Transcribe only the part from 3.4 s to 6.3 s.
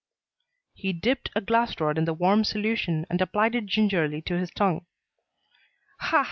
it gingerly to his tongue. "Ha!"